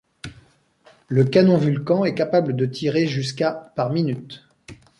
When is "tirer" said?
2.65-3.05